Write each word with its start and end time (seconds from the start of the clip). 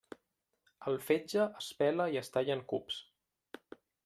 El 0.91 0.97
fetge 1.09 1.45
es 1.59 1.67
pela 1.83 2.09
i 2.15 2.19
es 2.23 2.35
talla 2.39 2.57
en 2.57 2.65
cubs. 2.73 2.99